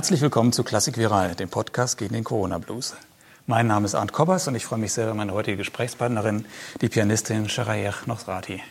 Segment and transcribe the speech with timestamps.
[0.00, 2.94] Herzlich willkommen zu Klassik Viral, dem Podcast gegen den Corona Blues.
[3.46, 6.46] Mein Name ist Arndt Kobbers und ich freue mich sehr über meine heutige Gesprächspartnerin,
[6.80, 8.62] die Pianistin Sharayech Nosrati.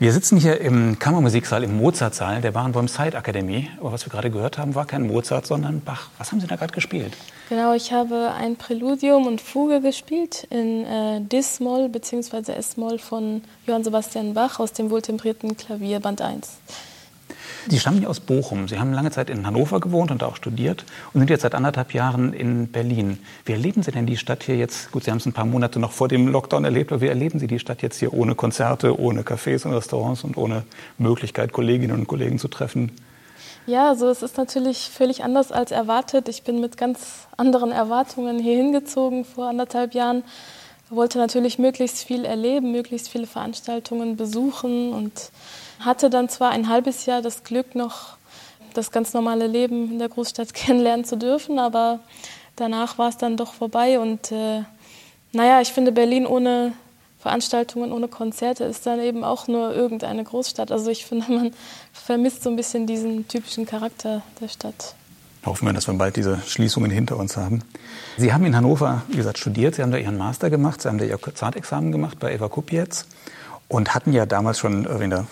[0.00, 3.70] Wir sitzen hier im Kammermusiksaal, im Mozartsaal der Barenboim Side Akademie.
[3.78, 6.10] Aber was wir gerade gehört haben, war kein Mozart, sondern Bach.
[6.18, 7.16] Was haben Sie da gerade gespielt?
[7.48, 12.50] Genau, ich habe ein Präludium und Fuge gespielt in äh, Dis-Moll bzw.
[12.54, 16.48] S-Moll von Johann Sebastian Bach aus dem wohltemperierten Klavier Band 1.
[17.70, 18.66] Sie stammen ja aus Bochum.
[18.66, 21.92] Sie haben lange Zeit in Hannover gewohnt und auch studiert und sind jetzt seit anderthalb
[21.92, 23.18] Jahren in Berlin.
[23.44, 24.90] Wie erleben Sie denn die Stadt hier jetzt?
[24.90, 27.38] Gut, Sie haben es ein paar Monate noch vor dem Lockdown erlebt, aber wie erleben
[27.38, 30.64] Sie die Stadt jetzt hier ohne Konzerte, ohne Cafés und Restaurants und ohne
[30.96, 32.90] Möglichkeit, Kolleginnen und Kollegen zu treffen?
[33.66, 36.30] Ja, also es ist natürlich völlig anders als erwartet.
[36.30, 40.22] Ich bin mit ganz anderen Erwartungen hier hingezogen vor anderthalb Jahren.
[40.88, 45.12] Wollte natürlich möglichst viel erleben, möglichst viele Veranstaltungen besuchen und
[45.80, 48.16] hatte dann zwar ein halbes Jahr das Glück, noch
[48.74, 52.00] das ganz normale Leben in der Großstadt kennenlernen zu dürfen, aber
[52.56, 53.98] danach war es dann doch vorbei.
[53.98, 54.62] Und äh,
[55.32, 56.72] naja, ich finde, Berlin ohne
[57.20, 60.70] Veranstaltungen, ohne Konzerte ist dann eben auch nur irgendeine Großstadt.
[60.70, 61.52] Also ich finde, man
[61.92, 64.94] vermisst so ein bisschen diesen typischen Charakter der Stadt.
[65.44, 67.62] Hoffen wir, dass wir bald diese Schließungen hinter uns haben.
[68.16, 69.76] Sie haben in Hannover, wie gesagt, studiert.
[69.76, 70.82] Sie haben da Ihren Master gemacht.
[70.82, 73.06] Sie haben da Ihr Konzertexamen gemacht bei Eva Kupietz
[73.68, 75.26] und hatten ja damals schon in der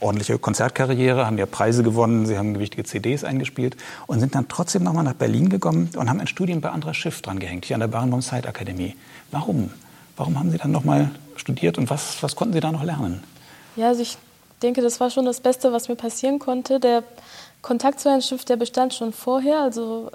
[0.00, 3.76] ordentliche Konzertkarriere, haben ja Preise gewonnen, sie haben gewichtige CDs eingespielt
[4.06, 7.22] und sind dann trotzdem nochmal nach Berlin gekommen und haben ein Studium bei Andras Schiff
[7.22, 8.96] dran gehängt, hier an der Barenbaum Side Akademie.
[9.30, 9.70] Warum?
[10.16, 13.22] Warum haben Sie dann nochmal studiert und was, was konnten Sie da noch lernen?
[13.76, 14.16] Ja, also ich
[14.62, 16.80] denke, das war schon das Beste, was mir passieren konnte.
[16.80, 17.02] Der
[17.62, 19.60] Kontakt zu Herrn Schiff, der bestand schon vorher.
[19.60, 20.10] Also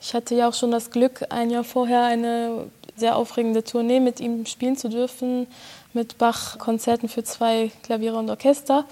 [0.00, 2.66] ich hatte ja auch schon das Glück, ein Jahr vorher eine
[2.96, 5.46] sehr aufregende Tournee mit ihm spielen zu dürfen,
[5.92, 8.84] mit Bach-Konzerten für zwei Klaviere und Orchester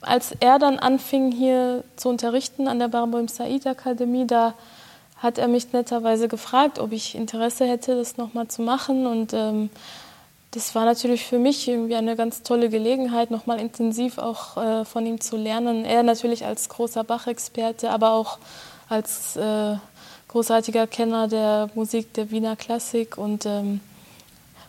[0.00, 4.54] als er dann anfing, hier zu unterrichten an der Barenboim Said Akademie, da
[5.16, 9.06] hat er mich netterweise gefragt, ob ich Interesse hätte, das nochmal zu machen.
[9.06, 9.70] Und ähm,
[10.50, 15.06] das war natürlich für mich irgendwie eine ganz tolle Gelegenheit, nochmal intensiv auch äh, von
[15.06, 15.84] ihm zu lernen.
[15.84, 18.38] Er natürlich als großer Bach-Experte, aber auch
[18.88, 19.76] als äh,
[20.28, 23.80] großartiger Kenner der Musik der Wiener Klassik und ähm,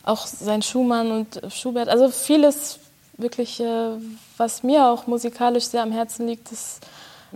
[0.03, 1.89] auch sein Schumann und Schubert.
[1.89, 2.79] Also vieles
[3.17, 3.91] wirklich, äh,
[4.37, 6.79] was mir auch musikalisch sehr am Herzen liegt, das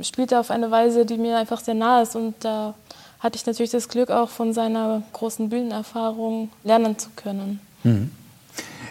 [0.01, 2.15] spielt er auf eine Weise, die mir einfach sehr nah ist.
[2.15, 2.73] Und da
[3.19, 7.59] hatte ich natürlich das Glück, auch von seiner großen Bühnenerfahrung lernen zu können.
[7.83, 8.11] Mhm.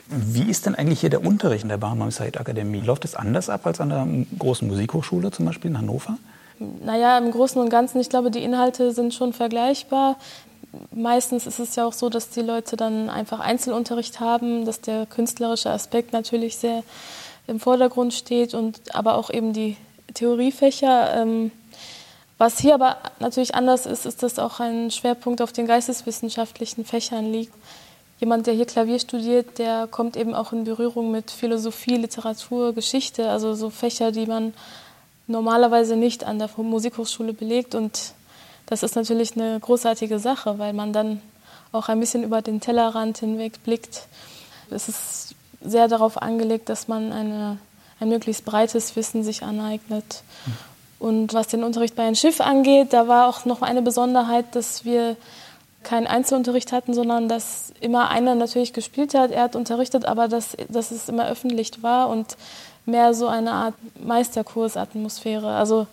[0.07, 2.81] Wie ist denn eigentlich hier der Unterricht in der Said Akademie?
[2.81, 6.19] Läuft es anders ab als an der großen Musikhochschule, zum Beispiel in Hannover?
[6.85, 10.17] Naja, im Großen und Ganzen, ich glaube, die Inhalte sind schon vergleichbar
[10.93, 15.07] meistens ist es ja auch so, dass die Leute dann einfach Einzelunterricht haben, dass der
[15.07, 16.83] künstlerische Aspekt natürlich sehr
[17.47, 19.77] im Vordergrund steht und aber auch eben die
[20.15, 21.21] Theoriefächer.
[21.21, 21.51] Ähm,
[22.39, 27.31] was hier aber natürlich anders ist, ist, dass auch ein Schwerpunkt auf den geisteswissenschaftlichen Fächern
[27.31, 27.53] liegt.
[28.19, 33.31] Jemand, der hier Klavier studiert, der kommt eben auch in Berührung mit Philosophie, Literatur, Geschichte,
[33.31, 34.55] also so Fächer, die man
[35.27, 38.15] normalerweise nicht an der Musikhochschule belegt und
[38.71, 41.21] das ist natürlich eine großartige Sache, weil man dann
[41.73, 44.07] auch ein bisschen über den Tellerrand hinweg blickt.
[44.71, 47.59] Es ist sehr darauf angelegt, dass man eine,
[47.99, 50.23] ein möglichst breites Wissen sich aneignet.
[51.01, 54.85] Und was den Unterricht bei einem Schiff angeht, da war auch noch eine Besonderheit, dass
[54.85, 55.17] wir
[55.83, 60.57] keinen Einzelunterricht hatten, sondern dass immer einer natürlich gespielt hat, er hat unterrichtet, aber dass,
[60.69, 62.37] dass es immer öffentlich war und
[62.87, 65.49] mehr so eine Art Meisterkursatmosphäre.
[65.55, 65.87] Also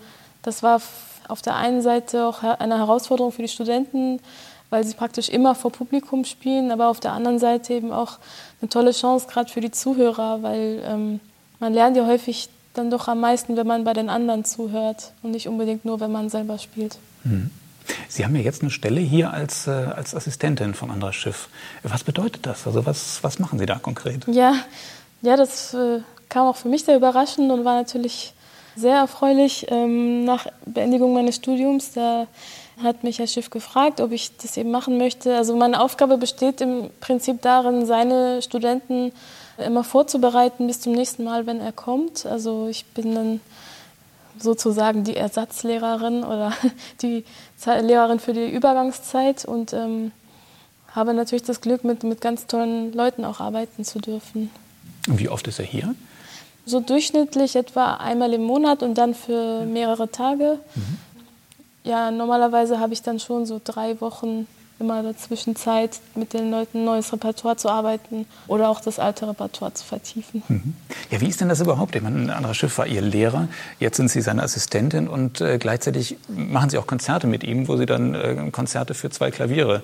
[0.43, 0.81] das war
[1.27, 4.19] auf der einen Seite auch eine Herausforderung für die Studenten,
[4.69, 8.19] weil sie praktisch immer vor Publikum spielen, aber auf der anderen Seite eben auch
[8.62, 11.19] eine tolle Chance, gerade für die Zuhörer, weil ähm,
[11.60, 15.31] man lernt ja häufig dann doch am meisten, wenn man bei den anderen zuhört und
[15.31, 16.98] nicht unbedingt nur, wenn man selber spielt.
[17.24, 17.50] Mhm.
[18.10, 21.48] Sie haben ja jetzt eine Stelle hier als, äh, als Assistentin von Andras Schiff.
[21.84, 22.67] Was bedeutet das?
[22.67, 24.27] Also was, was machen Sie da konkret?
[24.27, 24.55] Ja,
[25.22, 28.34] ja das äh, kam auch für mich sehr überraschend und war natürlich
[28.77, 29.67] sehr erfreulich.
[29.69, 32.27] Ähm, nach Beendigung meines Studiums, da
[32.81, 35.36] hat mich Herr Schiff gefragt, ob ich das eben machen möchte.
[35.36, 39.12] Also meine Aufgabe besteht im Prinzip darin, seine Studenten
[39.57, 42.25] immer vorzubereiten bis zum nächsten Mal, wenn er kommt.
[42.25, 43.41] Also ich bin dann
[44.39, 46.53] sozusagen die Ersatzlehrerin oder
[47.01, 47.25] die
[47.65, 50.12] Lehrerin für die Übergangszeit und ähm,
[50.93, 54.51] habe natürlich das Glück, mit, mit ganz tollen Leuten auch arbeiten zu dürfen.
[55.07, 55.96] Und wie oft ist er hier?
[56.68, 60.60] So durchschnittlich etwa einmal im Monat und dann für mehrere Tage.
[60.76, 60.98] Mhm.
[61.86, 64.48] Ja, normalerweise habe ich dann schon so drei Wochen
[64.78, 69.28] immer dazwischen Zeit, mit den Leuten ein neues Repertoire zu arbeiten oder auch das alte
[69.28, 70.44] Repertoire zu vertiefen.
[70.48, 70.74] Mhm.
[71.10, 71.96] Ja, wie ist denn das überhaupt?
[71.96, 73.48] Ich meine, Andra Schiff war Ihr Lehrer,
[73.80, 77.78] jetzt sind Sie seine Assistentin und äh, gleichzeitig machen Sie auch Konzerte mit ihm, wo
[77.78, 79.84] Sie dann äh, Konzerte für zwei Klaviere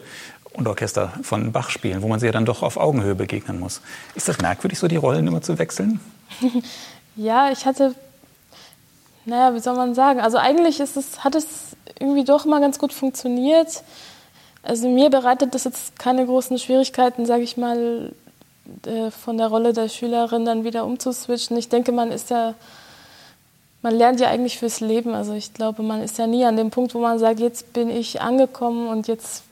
[0.52, 3.82] und Orchester von Bach spielen, wo man sich ja dann doch auf Augenhöhe begegnen muss.
[4.16, 6.00] Ist das merkwürdig, so die Rollen immer zu wechseln?
[7.16, 7.96] Ja, ich hatte,
[9.25, 12.80] naja, wie soll man sagen, also eigentlich ist es, hat es irgendwie doch mal ganz
[12.80, 13.84] gut funktioniert.
[14.63, 18.13] Also mir bereitet das jetzt keine großen Schwierigkeiten, sage ich mal,
[18.86, 21.58] äh, von der Rolle der Schülerin dann wieder umzuswitchen.
[21.58, 22.54] Ich denke, man ist ja,
[23.82, 25.13] man lernt ja eigentlich fürs Leben.
[25.13, 27.90] Also ich glaube, man ist ja nie an dem Punkt, wo man sagt, jetzt bin
[27.90, 29.44] ich angekommen und jetzt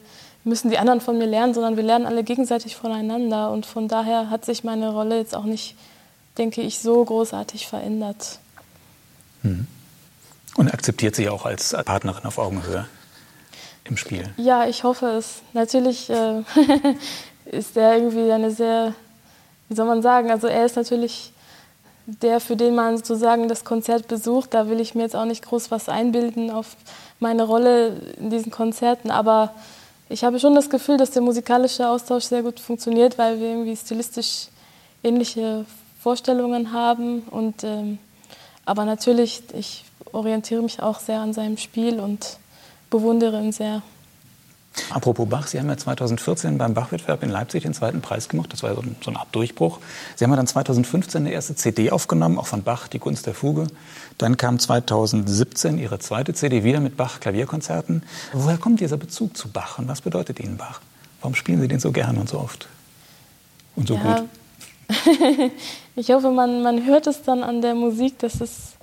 [0.43, 3.51] müssen die anderen von mir lernen, sondern wir lernen alle gegenseitig voneinander.
[3.51, 5.75] Und von daher hat sich meine Rolle jetzt auch nicht,
[6.37, 8.39] denke ich, so großartig verändert.
[9.41, 9.67] Hm.
[10.55, 12.87] Und akzeptiert sie auch als Partnerin auf Augenhöhe?
[13.85, 14.29] im Spiel?
[14.37, 15.41] Ja, ich hoffe es.
[15.53, 16.43] Natürlich äh,
[17.45, 18.93] ist er irgendwie eine sehr,
[19.69, 21.33] wie soll man sagen, also er ist natürlich
[22.05, 24.53] der, für den man sozusagen das Konzert besucht.
[24.53, 26.75] Da will ich mir jetzt auch nicht groß was einbilden auf
[27.19, 29.53] meine Rolle in diesen Konzerten, aber
[30.09, 33.77] ich habe schon das Gefühl, dass der musikalische Austausch sehr gut funktioniert, weil wir irgendwie
[33.77, 34.47] stilistisch
[35.03, 35.65] ähnliche
[36.01, 37.19] Vorstellungen haben.
[37.19, 37.99] Und, ähm,
[38.65, 42.37] aber natürlich, ich orientiere mich auch sehr an seinem Spiel und
[42.89, 43.81] bewundere ihn sehr.
[44.89, 48.53] Apropos Bach, Sie haben ja 2014 beim Bachwettbewerb in Leipzig den zweiten Preis gemacht.
[48.53, 49.79] Das war so, eine Art Durchbruch.
[50.15, 53.33] Sie haben ja dann 2015 eine erste CD aufgenommen, auch von Bach, Die Kunst der
[53.33, 53.67] Fuge.
[54.17, 58.03] Dann kam 2017 Ihre zweite CD wieder mit Bach-Klavierkonzerten.
[58.31, 60.79] Woher kommt dieser Bezug zu Bach und was bedeutet Ihnen Bach?
[61.19, 62.67] Warum spielen Sie den so gern und so oft
[63.75, 64.19] und so ja.
[64.19, 64.29] gut?
[65.95, 68.73] ich hoffe, man, man hört es dann an der Musik, dass es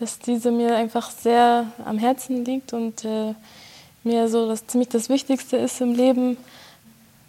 [0.00, 3.34] dass diese mir einfach sehr am Herzen liegt und äh,
[4.02, 6.38] mir so das ziemlich das Wichtigste ist im Leben.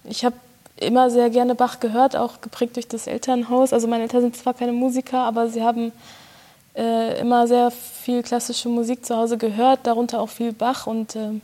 [0.05, 0.37] Ich habe
[0.77, 3.73] immer sehr gerne Bach gehört, auch geprägt durch das Elternhaus.
[3.73, 5.91] Also meine Eltern sind zwar keine Musiker, aber sie haben
[6.73, 10.87] äh, immer sehr viel klassische Musik zu Hause gehört, darunter auch viel Bach.
[10.87, 11.41] Und äh,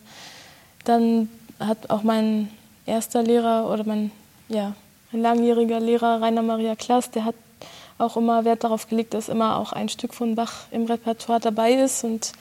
[0.86, 1.30] dann
[1.60, 2.50] hat auch mein
[2.86, 4.12] erster Lehrer oder mein,
[4.48, 4.74] ja,
[5.12, 7.36] mein langjähriger Lehrer Rainer Maria Klaas, der hat
[7.98, 11.74] auch immer Wert darauf gelegt, dass immer auch ein Stück von Bach im Repertoire dabei
[11.74, 12.04] ist.
[12.04, 12.34] Und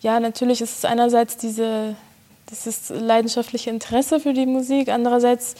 [0.00, 1.96] ja, natürlich ist es einerseits diese,
[2.50, 5.54] dieses leidenschaftliche Interesse für die Musik, andererseits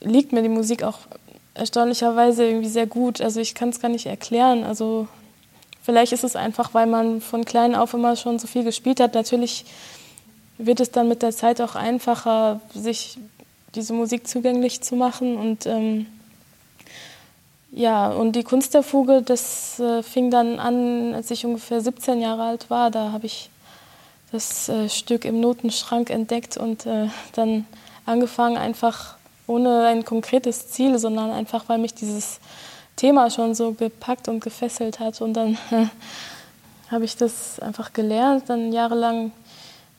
[0.00, 0.98] liegt mir die Musik auch
[1.54, 3.20] erstaunlicherweise irgendwie sehr gut.
[3.20, 4.64] Also ich kann es gar nicht erklären.
[4.64, 5.06] Also
[5.82, 9.14] vielleicht ist es einfach, weil man von klein auf immer schon so viel gespielt hat.
[9.14, 9.64] Natürlich
[10.58, 13.18] wird es dann mit der Zeit auch einfacher, sich
[13.74, 16.06] diese Musik zugänglich zu machen und ähm,
[17.76, 22.20] ja, und die Kunst der Fuge, das äh, fing dann an, als ich ungefähr 17
[22.20, 22.92] Jahre alt war.
[22.92, 23.50] Da habe ich
[24.30, 27.66] das äh, Stück im Notenschrank entdeckt und äh, dann
[28.06, 29.16] angefangen, einfach
[29.48, 32.38] ohne ein konkretes Ziel, sondern einfach, weil mich dieses
[32.94, 35.20] Thema schon so gepackt und gefesselt hat.
[35.20, 35.58] Und dann
[36.90, 39.32] habe ich das einfach gelernt, dann jahrelang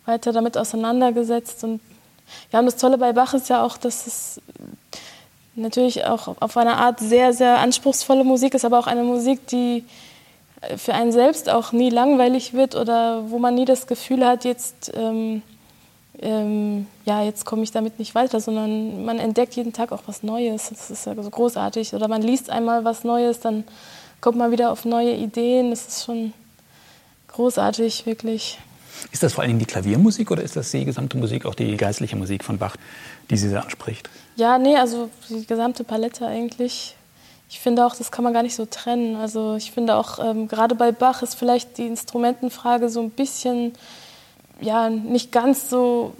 [0.05, 1.65] weiter damit auseinandergesetzt.
[1.65, 1.81] Und
[2.51, 4.41] ja, und das Tolle bei Bach ist ja auch, dass es
[5.55, 9.85] natürlich auch auf eine Art sehr, sehr anspruchsvolle Musik ist, aber auch eine Musik, die
[10.77, 14.91] für einen selbst auch nie langweilig wird oder wo man nie das Gefühl hat, jetzt,
[14.95, 15.41] ähm,
[16.19, 20.23] ähm, ja, jetzt komme ich damit nicht weiter, sondern man entdeckt jeden Tag auch was
[20.23, 20.69] Neues.
[20.69, 21.93] Das ist ja so großartig.
[21.93, 23.63] Oder man liest einmal was Neues, dann
[24.21, 25.69] kommt man wieder auf neue Ideen.
[25.69, 26.33] Das ist schon
[27.27, 28.57] großartig, wirklich.
[29.11, 32.15] Ist das vor allem die Klaviermusik oder ist das die gesamte Musik, auch die geistliche
[32.15, 32.75] Musik von Bach,
[33.29, 34.09] die Sie sehr anspricht?
[34.35, 36.95] Ja, nee, also die gesamte Palette eigentlich.
[37.49, 39.15] Ich finde auch, das kann man gar nicht so trennen.
[39.15, 43.73] Also ich finde auch, ähm, gerade bei Bach ist vielleicht die Instrumentenfrage so ein bisschen,
[44.61, 46.13] ja, nicht ganz so,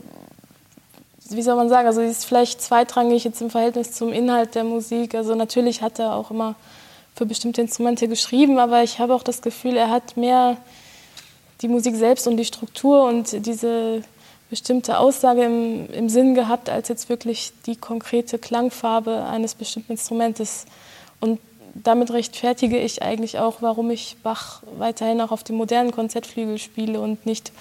[1.29, 4.63] wie soll man sagen, also sie ist vielleicht zweitrangig jetzt im Verhältnis zum Inhalt der
[4.63, 5.15] Musik.
[5.15, 6.55] Also natürlich hat er auch immer
[7.15, 10.57] für bestimmte Instrumente geschrieben, aber ich habe auch das Gefühl, er hat mehr
[11.61, 14.01] die Musik selbst und die Struktur und diese
[14.49, 20.65] bestimmte Aussage im, im Sinn gehabt, als jetzt wirklich die konkrete Klangfarbe eines bestimmten Instrumentes.
[21.19, 21.39] Und
[21.73, 26.99] damit rechtfertige ich eigentlich auch, warum ich Bach weiterhin auch auf dem modernen Konzertflügel spiele
[26.99, 27.51] und nicht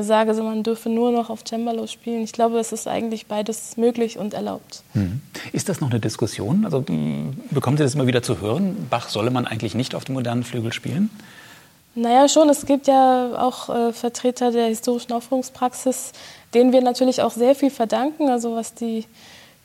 [0.00, 2.22] sage, man dürfe nur noch auf Cembalo spielen.
[2.22, 4.82] Ich glaube, es ist eigentlich beides möglich und erlaubt.
[4.92, 5.20] Hm.
[5.52, 6.64] Ist das noch eine Diskussion?
[6.64, 6.84] Also
[7.50, 8.86] bekommen Sie das immer wieder zu hören?
[8.90, 11.10] Bach solle man eigentlich nicht auf dem modernen Flügel spielen?
[11.94, 12.48] Naja, schon.
[12.48, 16.12] Es gibt ja auch äh, Vertreter der historischen Aufführungspraxis,
[16.52, 19.04] denen wir natürlich auch sehr viel verdanken, also was die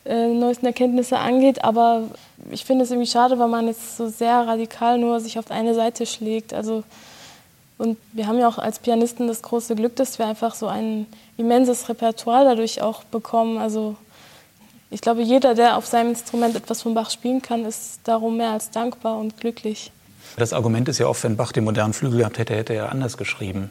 [0.06, 1.64] äh, neuesten Erkenntnisse angeht.
[1.64, 2.04] Aber
[2.52, 5.74] ich finde es irgendwie schade, weil man jetzt so sehr radikal nur sich auf eine
[5.74, 6.54] Seite schlägt.
[6.54, 6.84] Also
[7.80, 11.08] Und wir haben ja auch als Pianisten das große Glück, dass wir einfach so ein
[11.38, 13.58] immenses Repertoire dadurch auch bekommen.
[13.58, 13.96] Also
[14.92, 18.52] ich glaube, jeder, der auf seinem Instrument etwas von Bach spielen kann, ist darum mehr
[18.52, 19.92] als dankbar und glücklich.
[20.38, 23.18] Das Argument ist ja oft, wenn Bach den modernen Flügel gehabt hätte, hätte er anders
[23.18, 23.70] geschrieben,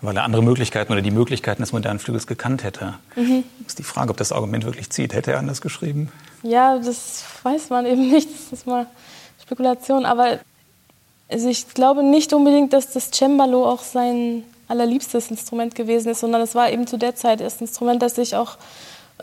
[0.00, 2.94] weil er andere Möglichkeiten oder die Möglichkeiten des modernen Flügels gekannt hätte.
[3.16, 3.44] Mhm.
[3.66, 5.12] Ist die Frage, ob das Argument wirklich zieht.
[5.14, 6.10] Hätte er anders geschrieben?
[6.42, 8.28] Ja, das weiß man eben nicht.
[8.30, 8.86] Das ist mal
[9.42, 10.06] Spekulation.
[10.06, 10.38] Aber
[11.28, 16.40] also ich glaube nicht unbedingt, dass das Cembalo auch sein allerliebstes Instrument gewesen ist, sondern
[16.40, 18.56] es war eben zu der Zeit das Instrument, das sich auch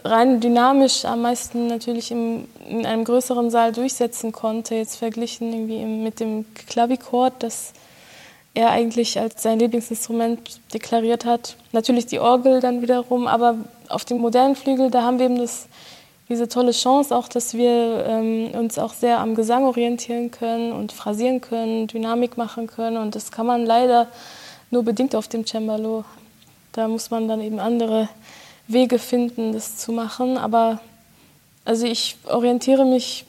[0.04, 5.84] rein dynamisch am meisten natürlich im, in einem größeren Saal durchsetzen konnte, jetzt verglichen irgendwie
[5.86, 7.74] mit dem Klavichord, das
[8.54, 11.56] er eigentlich als sein Lieblingsinstrument deklariert hat.
[11.72, 13.56] Natürlich die Orgel dann wiederum, aber
[13.88, 15.68] auf dem modernen Flügel, da haben wir eben das
[16.30, 20.92] diese tolle Chance auch, dass wir ähm, uns auch sehr am Gesang orientieren können und
[20.92, 22.98] phrasieren können, Dynamik machen können.
[22.98, 24.08] Und das kann man leider
[24.70, 26.04] nur bedingt auf dem Cembalo.
[26.74, 28.10] Da muss man dann eben andere
[28.68, 30.38] Wege finden, das zu machen.
[30.38, 30.80] Aber
[31.66, 33.26] also ich orientiere mich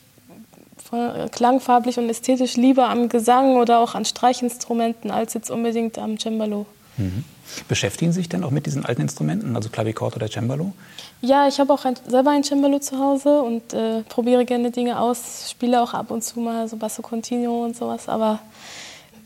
[1.33, 6.67] klangfarblich und ästhetisch lieber am Gesang oder auch an Streichinstrumenten als jetzt unbedingt am Cembalo.
[6.97, 7.25] Mhm.
[7.67, 10.73] Beschäftigen Sie sich denn auch mit diesen alten Instrumenten, also Klavichord oder Cembalo?
[11.21, 15.01] Ja, ich habe auch ein, selber ein Cembalo zu Hause und äh, probiere gerne Dinge
[15.01, 18.41] aus, spiele auch ab und zu mal so Basso Continuo und sowas, aber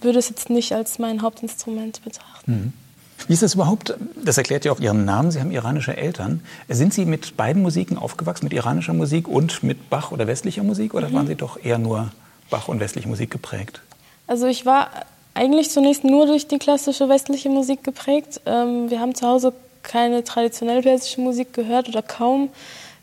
[0.01, 2.53] würde es jetzt nicht als mein Hauptinstrument betrachten.
[2.53, 2.72] Mhm.
[3.28, 3.94] Wie ist das überhaupt?
[4.24, 5.30] Das erklärt ja auch Ihren Namen.
[5.30, 6.40] Sie haben iranische Eltern.
[6.68, 10.94] Sind Sie mit beiden Musiken aufgewachsen, mit iranischer Musik und mit Bach oder westlicher Musik?
[10.94, 11.14] Oder mhm.
[11.14, 12.11] waren Sie doch eher nur
[12.50, 13.80] Bach und westliche Musik geprägt?
[14.26, 14.90] Also ich war
[15.35, 18.40] eigentlich zunächst nur durch die klassische westliche Musik geprägt.
[18.46, 22.50] Ähm, wir haben zu Hause keine traditionelle persische Musik gehört oder kaum.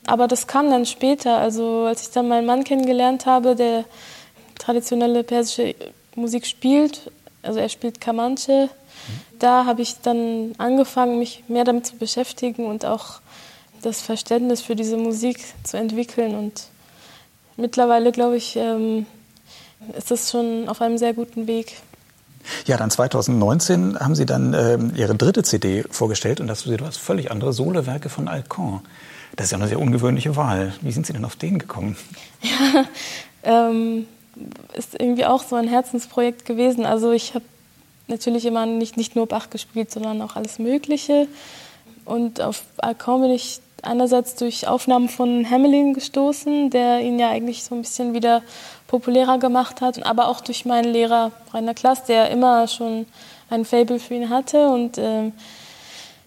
[0.06, 1.38] Aber das kam dann später.
[1.38, 3.86] Also als ich dann meinen Mann kennengelernt habe, der
[4.58, 5.76] traditionelle persische
[6.16, 8.70] Musik spielt, also er spielt Kamanche,
[9.40, 13.22] da habe ich dann angefangen, mich mehr damit zu beschäftigen und auch
[13.82, 16.36] das Verständnis für diese Musik zu entwickeln.
[16.36, 16.68] Und
[17.56, 19.06] mittlerweile, glaube ich, ähm,
[19.98, 21.78] ist das schon auf einem sehr guten Weg.
[22.66, 26.98] Ja, dann 2019 haben Sie dann ähm, Ihre dritte CD vorgestellt und das sind etwas
[26.98, 28.82] völlig andere Solowerke von Alcan.
[29.36, 30.74] Das ist ja eine sehr ungewöhnliche Wahl.
[30.82, 31.96] Wie sind Sie denn auf den gekommen?
[32.42, 32.86] Ja,
[33.44, 34.06] ähm,
[34.74, 36.86] ist irgendwie auch so ein Herzensprojekt gewesen.
[36.86, 37.46] Also ich habe
[38.08, 41.28] natürlich immer nicht, nicht nur Bach gespielt, sondern auch alles Mögliche.
[42.06, 47.64] Und auf Alcan bin ich einerseits durch Aufnahmen von Hamelin gestoßen, der ihn ja eigentlich
[47.64, 48.42] so ein bisschen wieder
[48.88, 53.06] populärer gemacht hat, aber auch durch meinen Lehrer Rainer Klaas, der immer schon
[53.50, 54.70] ein Fable für ihn hatte.
[54.70, 55.32] Und äh,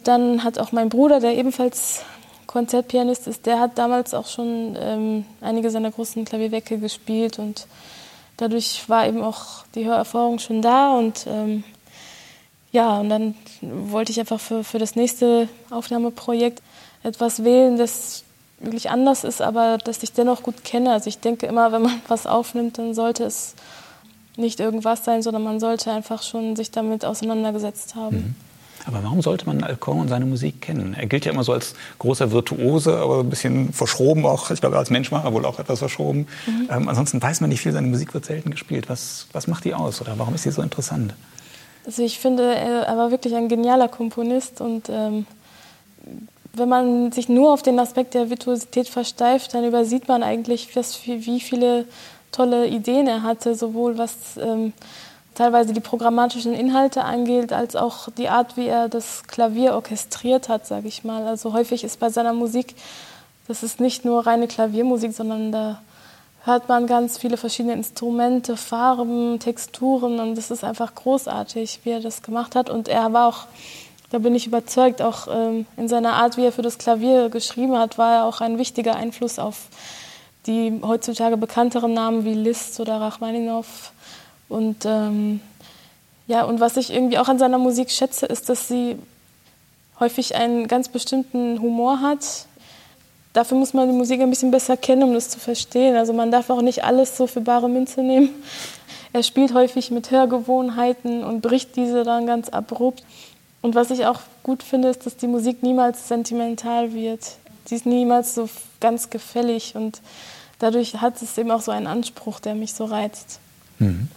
[0.04, 2.02] dann hat auch mein Bruder, der ebenfalls
[2.46, 7.66] Konzertpianist ist, der hat damals auch schon ähm, einige seiner großen Klavierwerke gespielt und
[8.36, 11.64] dadurch war eben auch die Hörerfahrung schon da und ähm,
[12.72, 16.62] ja, und dann wollte ich einfach für, für das nächste Aufnahmeprojekt
[17.02, 18.24] etwas wählen, das
[18.58, 20.92] wirklich anders ist, aber dass ich dennoch gut kenne.
[20.92, 23.54] Also ich denke immer, wenn man was aufnimmt, dann sollte es
[24.36, 28.16] nicht irgendwas sein, sondern man sollte einfach schon sich damit auseinandergesetzt haben.
[28.16, 28.51] Mhm.
[28.86, 30.94] Aber warum sollte man Alcon und seine Musik kennen?
[30.94, 34.50] Er gilt ja immer so als großer Virtuose, aber ein bisschen verschroben auch.
[34.50, 36.26] Ich glaube, als Mensch war er wohl auch etwas verschroben.
[36.46, 36.68] Mhm.
[36.70, 38.88] Ähm, ansonsten weiß man nicht viel, seine Musik wird selten gespielt.
[38.88, 41.14] Was, was macht die aus oder warum ist sie so interessant?
[41.86, 45.26] Also ich finde, er war wirklich ein genialer Komponist und ähm,
[46.52, 51.00] wenn man sich nur auf den Aspekt der Virtuosität versteift, dann übersieht man eigentlich, was,
[51.06, 51.86] wie viele
[52.30, 54.72] tolle Ideen er hatte, sowohl was ähm,
[55.42, 60.68] teilweise die programmatischen Inhalte angeht, als auch die Art, wie er das Klavier orchestriert hat,
[60.68, 61.26] sage ich mal.
[61.26, 62.76] Also häufig ist bei seiner Musik,
[63.48, 65.82] das ist nicht nur reine Klaviermusik, sondern da
[66.44, 72.00] hört man ganz viele verschiedene Instrumente, Farben, Texturen und das ist einfach großartig, wie er
[72.00, 72.70] das gemacht hat.
[72.70, 73.46] Und er war auch,
[74.10, 77.76] da bin ich überzeugt, auch ähm, in seiner Art, wie er für das Klavier geschrieben
[77.76, 79.56] hat, war er auch ein wichtiger Einfluss auf
[80.46, 83.92] die heutzutage bekannteren Namen wie Liszt oder Rachmaninoff.
[84.52, 85.40] Und ähm,
[86.26, 88.96] ja, und was ich irgendwie auch an seiner Musik schätze, ist, dass sie
[89.98, 92.46] häufig einen ganz bestimmten Humor hat,
[93.32, 95.96] dafür muss man die Musik ein bisschen besser kennen, um das zu verstehen.
[95.96, 98.30] Also man darf auch nicht alles so für bare Münze nehmen.
[99.14, 103.04] Er spielt häufig mit Hörgewohnheiten und bricht diese dann ganz abrupt.
[103.60, 107.20] Und was ich auch gut finde, ist, dass die Musik niemals sentimental wird.
[107.66, 108.48] Sie ist niemals so
[108.80, 110.00] ganz gefällig und
[110.60, 113.38] dadurch hat es eben auch so einen Anspruch, der mich so reizt.
[113.80, 114.08] Mhm.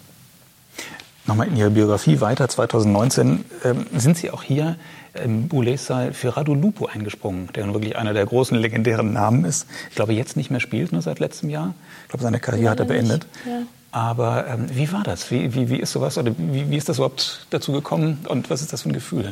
[1.27, 4.75] Nochmal in Ihrer Biografie weiter, 2019 ähm, sind Sie auch hier
[5.23, 9.65] im Boulez-Saal für Radu Lupo eingesprungen, der nun wirklich einer der großen legendären Namen ist.
[9.89, 11.73] Ich glaube, jetzt nicht mehr spielt, nur seit letztem Jahr.
[12.03, 13.25] Ich glaube, seine Karriere ja, hat er beendet.
[13.45, 13.63] Ja.
[13.91, 15.31] Aber ähm, wie war das?
[15.31, 18.61] Wie, wie, wie ist sowas oder wie, wie ist das überhaupt dazu gekommen und was
[18.61, 19.29] ist das für ein Gefühl?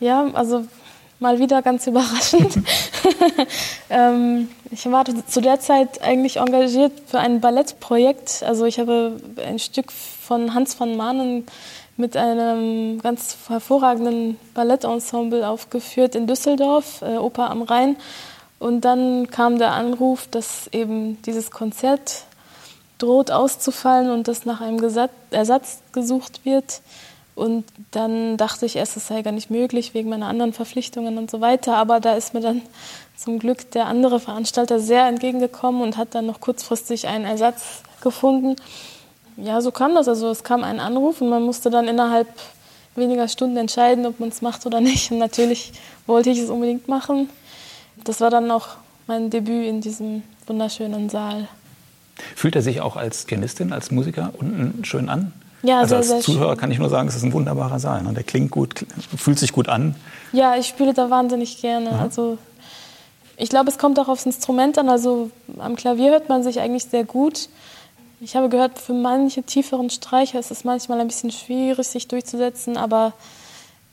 [0.00, 0.64] Ja, also
[1.22, 2.58] mal wieder ganz überraschend.
[3.90, 8.42] ähm, ich war zu der Zeit eigentlich engagiert für ein Ballettprojekt.
[8.42, 11.46] Also ich habe ein Stück von Hans van Maanen
[11.96, 17.96] mit einem ganz hervorragenden Ballettensemble aufgeführt in Düsseldorf, äh, Oper am Rhein.
[18.58, 22.24] Und dann kam der Anruf, dass eben dieses Konzert
[22.98, 24.78] droht auszufallen und dass nach einem
[25.30, 26.80] Ersatz gesucht wird.
[27.42, 31.28] Und dann dachte ich erst, es sei gar nicht möglich wegen meiner anderen Verpflichtungen und
[31.28, 31.76] so weiter.
[31.76, 32.62] Aber da ist mir dann
[33.16, 38.54] zum Glück der andere Veranstalter sehr entgegengekommen und hat dann noch kurzfristig einen Ersatz gefunden.
[39.36, 40.06] Ja, so kam das.
[40.06, 42.28] Also es kam ein Anruf und man musste dann innerhalb
[42.94, 45.10] weniger Stunden entscheiden, ob man es macht oder nicht.
[45.10, 45.72] Und natürlich
[46.06, 47.28] wollte ich es unbedingt machen.
[48.04, 48.68] Das war dann auch
[49.08, 51.48] mein Debüt in diesem wunderschönen Saal.
[52.36, 55.32] Fühlt er sich auch als Pianistin, als Musiker unten schön an?
[55.62, 56.58] Ja, also sehr, als sehr Zuhörer schön.
[56.58, 58.02] kann ich nur sagen, es ist ein wunderbarer Saal.
[58.02, 58.12] Ne?
[58.12, 58.84] Der klingt gut,
[59.16, 59.94] fühlt sich gut an.
[60.32, 61.90] Ja, ich spiele da wahnsinnig gerne.
[61.90, 61.98] Ja.
[62.00, 62.38] Also
[63.36, 64.88] ich glaube, es kommt auch aufs Instrument an.
[64.88, 67.48] Also am Klavier hört man sich eigentlich sehr gut.
[68.20, 72.76] Ich habe gehört, für manche tieferen Streicher ist es manchmal ein bisschen schwierig, sich durchzusetzen,
[72.76, 73.14] aber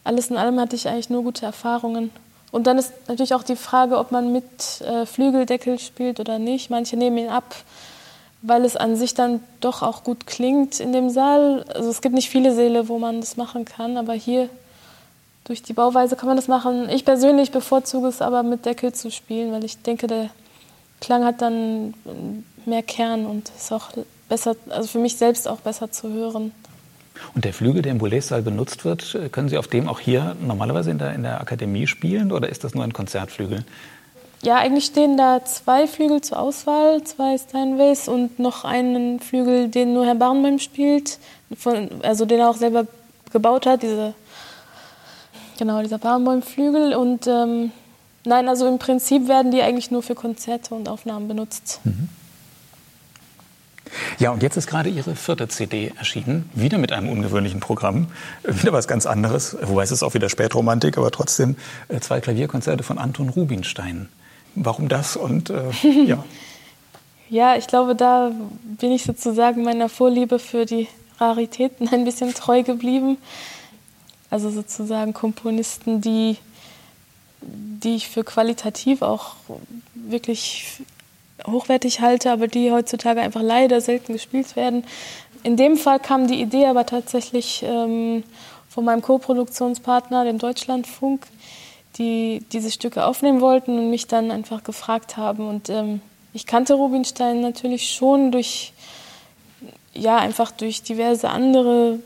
[0.03, 2.11] alles in allem hatte ich eigentlich nur gute Erfahrungen.
[2.51, 6.69] Und dann ist natürlich auch die Frage, ob man mit äh, Flügeldeckel spielt oder nicht.
[6.69, 7.55] Manche nehmen ihn ab,
[8.41, 11.65] weil es an sich dann doch auch gut klingt in dem Saal.
[11.73, 14.49] Also es gibt nicht viele Säle, wo man das machen kann, aber hier
[15.43, 16.89] durch die Bauweise kann man das machen.
[16.89, 20.29] Ich persönlich bevorzuge es aber mit Deckel zu spielen, weil ich denke, der
[21.01, 21.93] Klang hat dann
[22.65, 23.89] mehr Kern und ist auch
[24.29, 26.51] besser, also für mich selbst auch besser zu hören.
[27.35, 30.91] Und der Flügel, der im Boulez-Saal benutzt wird, können Sie auf dem auch hier normalerweise
[30.91, 33.65] in der, in der Akademie spielen oder ist das nur ein Konzertflügel?
[34.41, 39.93] Ja, eigentlich stehen da zwei Flügel zur Auswahl, zwei Steinways und noch einen Flügel, den
[39.93, 41.19] nur Herr Barnheim spielt,
[41.57, 42.85] von, also den er auch selber
[43.33, 44.13] gebaut hat, diese,
[45.57, 46.95] genau, dieser Barnheim-Flügel.
[46.95, 47.71] Und ähm,
[48.23, 51.81] nein, also im Prinzip werden die eigentlich nur für Konzerte und Aufnahmen benutzt.
[54.19, 58.07] Ja, und jetzt ist gerade Ihre vierte CD erschienen, wieder mit einem ungewöhnlichen Programm,
[58.43, 61.57] äh, wieder was ganz anderes, wobei es ist auch wieder Spätromantik, aber trotzdem
[61.89, 64.07] äh, zwei Klavierkonzerte von Anton Rubinstein.
[64.55, 65.71] Warum das und äh,
[66.05, 66.23] ja.
[67.29, 68.31] Ja, ich glaube, da
[68.63, 70.87] bin ich sozusagen meiner Vorliebe für die
[71.19, 73.17] Raritäten ein bisschen treu geblieben.
[74.31, 76.37] Also sozusagen Komponisten, die,
[77.41, 79.35] die ich für qualitativ auch
[79.93, 80.81] wirklich
[81.45, 84.83] hochwertig halte, aber die heutzutage einfach leider selten gespielt werden.
[85.43, 88.23] In dem Fall kam die Idee aber tatsächlich ähm,
[88.69, 91.25] von meinem Co-Produktionspartner, dem Deutschlandfunk,
[91.97, 95.47] die diese Stücke aufnehmen wollten und mich dann einfach gefragt haben.
[95.47, 96.01] Und ähm,
[96.33, 98.73] ich kannte Rubinstein natürlich schon durch,
[99.93, 101.99] ja, einfach durch diverse andere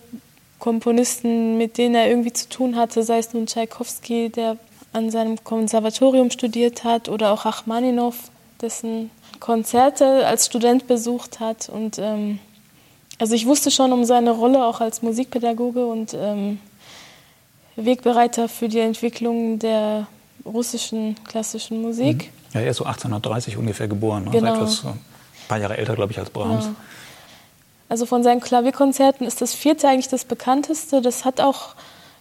[0.59, 4.57] Komponisten, mit denen er irgendwie zu tun hatte, sei es nun Tschaikowski, der
[4.93, 8.15] an seinem Konservatorium studiert hat, oder auch Rachmaninow,
[8.61, 11.67] dessen Konzerte als Student besucht hat.
[11.67, 12.39] Und ähm,
[13.19, 16.59] also ich wusste schon um seine Rolle auch als Musikpädagoge und ähm,
[17.75, 20.07] Wegbereiter für die Entwicklung der
[20.45, 22.31] russischen klassischen Musik.
[22.53, 24.31] Ja, er ist so 1830 ungefähr geboren, ne?
[24.31, 24.51] Genau.
[24.51, 24.99] also etwas, äh, ein
[25.47, 26.65] paar Jahre älter, glaube ich, als Brahms.
[26.65, 26.75] Ja.
[27.89, 31.01] Also von seinen Klavierkonzerten ist das vierte eigentlich das bekannteste.
[31.01, 31.75] Das hat auch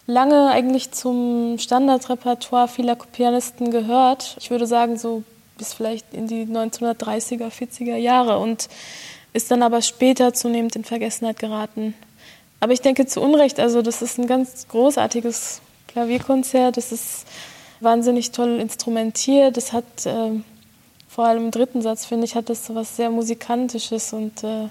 [0.06, 4.36] lange eigentlich zum Standardrepertoire vieler Pianisten gehört.
[4.40, 5.22] Ich würde sagen, so
[5.58, 8.68] bis vielleicht in die 1930er, 40er Jahre und
[9.32, 11.94] ist dann aber später zunehmend in Vergessenheit geraten.
[12.62, 16.76] Aber ich denke zu Unrecht, also das ist ein ganz großartiges Klavierkonzert.
[16.76, 17.26] Das ist
[17.80, 19.56] wahnsinnig toll instrumentiert.
[19.56, 20.30] Das hat äh,
[21.08, 24.68] vor allem im dritten Satz, finde ich, hat das so was sehr Musikantisches und äh,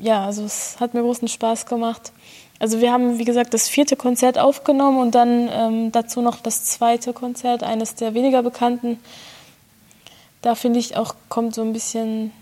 [0.00, 2.12] ja, also es hat mir großen Spaß gemacht.
[2.60, 6.64] Also wir haben, wie gesagt, das vierte Konzert aufgenommen und dann ähm, dazu noch das
[6.64, 8.98] zweite Konzert, eines der weniger bekannten.
[10.40, 12.32] Da finde ich auch, kommt so ein bisschen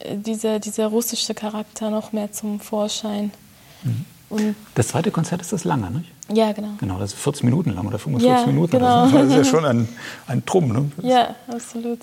[0.00, 3.32] äh, dieser, dieser russische Charakter noch mehr zum Vorschein.
[3.84, 4.54] Mhm.
[4.74, 6.10] Das zweite Konzert ist das lange, nicht?
[6.32, 6.70] ja, genau.
[6.80, 8.70] Genau, das ist 40 Minuten lang oder 45 Ja, Minuten.
[8.72, 9.02] genau.
[9.02, 9.88] Das, ist, das ist ja schon ein,
[10.26, 10.68] ein Trumm.
[10.72, 10.90] Ne?
[11.02, 11.98] Ja, absolut.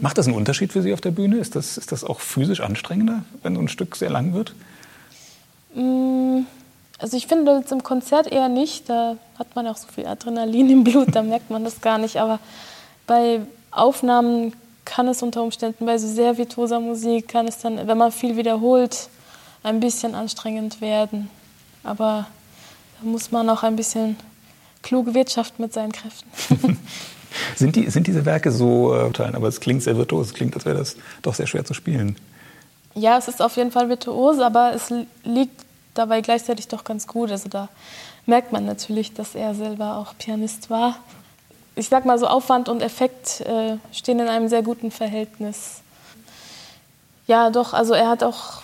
[0.00, 1.36] Macht das einen Unterschied für Sie auf der Bühne?
[1.36, 4.54] Ist das, ist das auch physisch anstrengender, wenn so ein Stück sehr lang wird?
[5.74, 6.40] Mm,
[6.98, 8.88] Also ich finde jetzt im Konzert eher nicht.
[8.88, 12.16] Da hat man auch so viel Adrenalin im Blut, da merkt man das gar nicht.
[12.16, 12.38] Aber
[13.06, 14.54] bei Aufnahmen
[14.86, 18.36] kann es unter Umständen bei so sehr virtuoser Musik, kann es dann, wenn man viel
[18.36, 19.08] wiederholt,
[19.66, 21.28] ein bisschen anstrengend werden.
[21.82, 22.26] Aber
[22.98, 24.16] da muss man auch ein bisschen
[24.82, 26.78] klug wirtschaften mit seinen Kräften.
[27.54, 30.54] Sind, die, sind diese Werke so, äh, teilen, aber es klingt sehr virtuos, es klingt,
[30.54, 32.16] als wäre das doch sehr schwer zu spielen.
[32.94, 34.90] Ja, es ist auf jeden Fall virtuos, aber es
[35.22, 37.30] liegt dabei gleichzeitig doch ganz gut.
[37.30, 37.68] Also da
[38.24, 40.96] merkt man natürlich, dass er selber auch Pianist war.
[41.74, 45.82] Ich sag mal so, Aufwand und Effekt äh, stehen in einem sehr guten Verhältnis.
[47.26, 48.62] Ja, doch, also er hat auch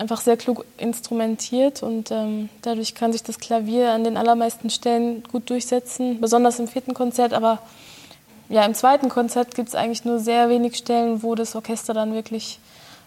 [0.00, 5.22] einfach sehr klug instrumentiert und ähm, dadurch kann sich das Klavier an den allermeisten Stellen
[5.30, 7.58] gut durchsetzen, besonders im vierten Konzert, aber
[8.48, 12.14] ja, im zweiten Konzert gibt es eigentlich nur sehr wenig Stellen, wo das Orchester dann
[12.14, 12.58] wirklich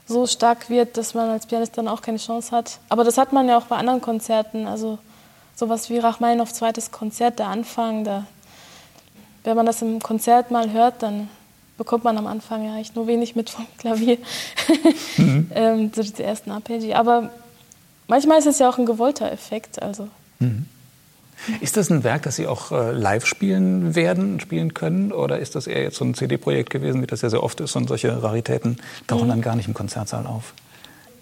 [0.06, 2.80] so stark wird, dass man als Pianist dann auch keine Chance hat.
[2.90, 5.00] Aber das hat man ja auch bei anderen Konzerten, also
[5.56, 8.26] sowas wie Rachmaninoff zweites Konzert, der Anfang, da,
[9.44, 11.30] wenn man das im Konzert mal hört, dann
[11.78, 14.18] bekommt man am Anfang ja eigentlich nur wenig mit vom Klavier,
[15.18, 15.52] mhm.
[15.56, 16.94] ähm, so diese ersten Arpeggi.
[16.94, 17.30] Aber
[18.08, 19.82] manchmal ist es ja auch ein gewollter Effekt.
[19.82, 20.08] Also.
[20.40, 20.66] Mhm.
[21.60, 25.12] Ist das ein Werk, das Sie auch äh, live spielen werden, spielen können?
[25.12, 27.76] Oder ist das eher jetzt so ein CD-Projekt gewesen, wie das ja sehr oft ist
[27.76, 29.30] und solche Raritäten tauchen mhm.
[29.30, 30.54] dann gar nicht im Konzertsaal auf?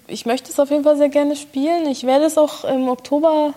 [0.07, 1.87] Ich möchte es auf jeden Fall sehr gerne spielen.
[1.87, 3.53] Ich werde es auch im Oktober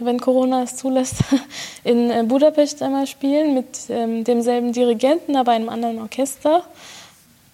[0.00, 1.16] wenn Corona es zulässt,
[1.84, 6.62] in äh, Budapest einmal spielen mit ähm, demselben Dirigenten, aber einem anderen Orchester.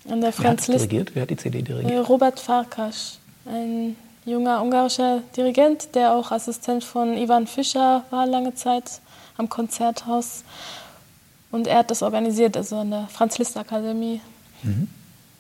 [0.09, 1.15] An der Wer hat dirigiert?
[1.15, 1.93] Wer hat die CD dirigiert?
[1.93, 8.55] Äh, Robert Farkas, ein junger ungarischer Dirigent, der auch Assistent von Ivan Fischer war lange
[8.55, 9.01] Zeit
[9.37, 10.45] am Konzerthaus.
[11.51, 14.21] Und er hat das organisiert, also an der Franz-Liszt-Akademie.
[14.63, 14.89] Mhm.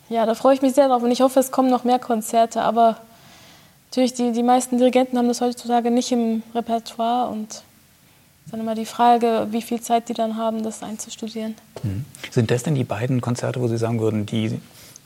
[0.09, 2.61] Ja, da freue ich mich sehr drauf und ich hoffe, es kommen noch mehr Konzerte,
[2.63, 2.99] aber
[3.93, 7.63] Natürlich, die, die meisten Dirigenten haben das heutzutage nicht im Repertoire und
[8.51, 11.57] dann immer die Frage, wie viel Zeit die dann haben, das einzustudieren.
[11.83, 12.07] Mhm.
[12.31, 14.59] Sind das denn die beiden Konzerte, wo Sie sagen würden, die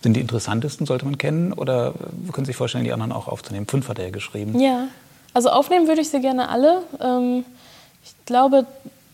[0.03, 1.53] sind die interessantesten, sollte man kennen?
[1.53, 1.95] Oder
[2.31, 3.67] können Sie sich vorstellen, die anderen auch aufzunehmen?
[3.67, 4.57] Fünf hat er ja geschrieben.
[4.61, 4.87] Ja,
[5.35, 6.83] also aufnehmen würde ich sie gerne alle.
[7.01, 7.45] Ähm,
[8.05, 8.67] ich glaube,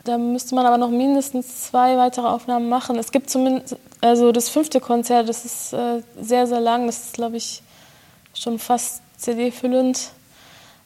[0.05, 2.99] da müsste man aber noch mindestens zwei weitere Aufnahmen machen.
[2.99, 6.87] Es gibt zumindest, also das fünfte Konzert, das ist äh, sehr, sehr lang.
[6.87, 7.63] Das ist, glaube ich,
[8.35, 10.11] schon fast CD-füllend.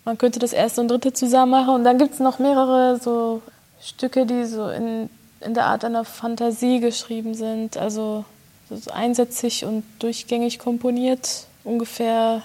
[0.04, 1.74] Man könnte das erste und dritte zusammen machen.
[1.74, 3.42] Und dann gibt es noch mehrere so
[3.82, 7.76] Stücke, die so in, in der Art einer Fantasie geschrieben sind.
[7.76, 8.24] Also
[8.70, 11.46] so einsätzig und durchgängig komponiert.
[11.64, 12.42] Ungefähr,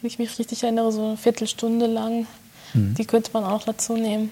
[0.00, 2.26] wenn ich mich richtig erinnere, so eine Viertelstunde lang.
[2.74, 2.94] Mhm.
[2.94, 4.30] Die könnte man auch dazu nehmen.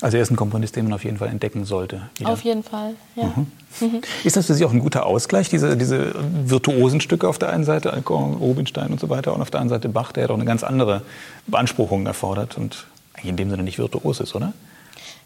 [0.00, 2.02] Also er ist ein Komponist, den man auf jeden Fall entdecken sollte.
[2.16, 2.30] Wieder.
[2.30, 3.32] Auf jeden Fall, ja.
[3.36, 3.46] Mhm.
[3.80, 4.00] Mhm.
[4.24, 7.64] Ist das für Sie auch ein guter Ausgleich, diese, diese virtuosen Stücke auf der einen
[7.64, 10.36] Seite, Alcor, Rubinstein und so weiter, und auf der anderen Seite Bach, der ja doch
[10.36, 11.02] eine ganz andere
[11.46, 14.52] Beanspruchung erfordert und eigentlich in dem Sinne nicht virtuos ist, oder?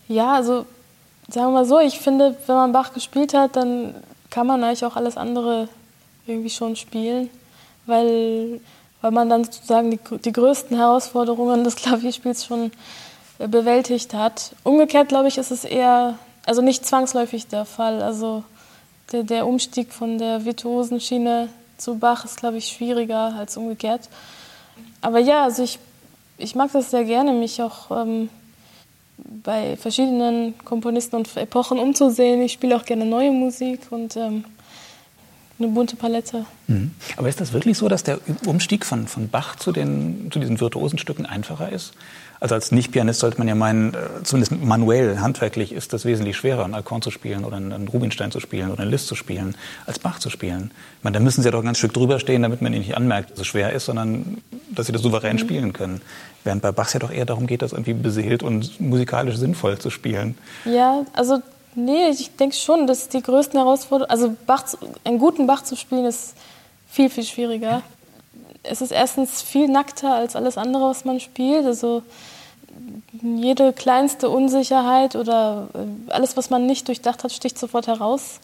[0.08, 0.66] Ja, also
[1.28, 3.94] sagen wir mal so, ich finde, wenn man Bach gespielt hat, dann
[4.30, 5.68] kann man eigentlich auch alles andere
[6.26, 7.30] irgendwie schon spielen,
[7.86, 8.60] weil,
[9.00, 12.72] weil man dann sozusagen die, die größten Herausforderungen des Klavierspiels schon
[13.38, 14.54] bewältigt hat.
[14.62, 18.02] Umgekehrt, glaube ich, ist es eher, also nicht zwangsläufig der Fall.
[18.02, 18.44] Also
[19.12, 24.08] der, der Umstieg von der virtuosen Schiene zu Bach ist, glaube ich, schwieriger als umgekehrt.
[25.00, 25.78] Aber ja, also ich,
[26.38, 28.28] ich mag das sehr gerne, mich auch ähm,
[29.18, 32.40] bei verschiedenen Komponisten und Epochen umzusehen.
[32.42, 34.44] Ich spiele auch gerne neue Musik und ähm,
[35.58, 36.46] eine bunte Palette.
[36.66, 36.92] Mhm.
[37.16, 40.60] Aber ist das wirklich so, dass der Umstieg von, von Bach zu, den, zu diesen
[40.60, 41.92] virtuosen Stücken einfacher ist?
[42.44, 46.66] Also als Nicht-Pianist sollte man ja meinen, äh, zumindest manuell, handwerklich ist das wesentlich schwerer,
[46.66, 49.98] einen Alcorn zu spielen oder einen Rubinstein zu spielen oder einen Liszt zu spielen, als
[49.98, 50.70] Bach zu spielen.
[50.98, 52.82] Ich meine, da müssen Sie ja doch ein ganz Stück drüber stehen, damit man Ihnen
[52.82, 55.38] nicht anmerkt, dass es schwer ist, sondern dass Sie das souverän mhm.
[55.38, 56.02] spielen können.
[56.44, 59.88] Während bei Bach ja doch eher darum geht, das irgendwie beseelt und musikalisch sinnvoll zu
[59.88, 60.36] spielen.
[60.66, 61.40] Ja, also
[61.76, 64.64] Nee, ich denke schon, dass die größten Herausforderungen, also Bach,
[65.02, 66.34] einen guten Bach zu spielen, ist
[66.88, 67.82] viel, viel schwieriger.
[68.64, 71.64] Es ist erstens viel nackter als alles andere, was man spielt.
[71.64, 72.02] Also
[73.22, 78.40] jede kleinste Unsicherheit oder äh, alles, was man nicht durchdacht hat, sticht sofort heraus.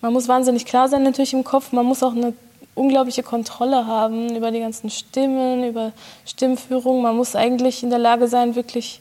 [0.00, 1.72] Man muss wahnsinnig klar sein natürlich im Kopf.
[1.72, 2.34] Man muss auch eine
[2.74, 5.92] unglaubliche Kontrolle haben über die ganzen Stimmen, über
[6.24, 7.02] Stimmführung.
[7.02, 9.00] Man muss eigentlich in der Lage sein, wirklich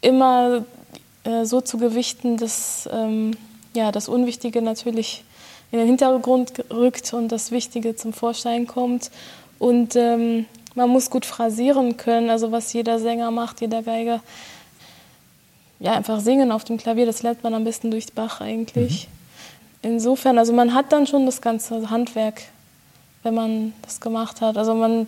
[0.00, 0.64] immer
[1.24, 3.36] äh, so zu gewichten, dass ähm,
[3.74, 5.24] ja, das Unwichtige natürlich
[5.70, 9.10] in den Hintergrund rückt und das Wichtige zum Vorschein kommt.
[9.58, 14.20] Und ähm, man muss gut phrasieren können, also was jeder Sänger macht, jeder Geiger.
[15.80, 19.08] Ja, einfach singen auf dem Klavier, das lernt man am besten durch Bach eigentlich.
[19.82, 19.90] Mhm.
[19.90, 22.42] Insofern, also man hat dann schon das ganze Handwerk,
[23.22, 24.56] wenn man das gemacht hat.
[24.56, 25.06] Also man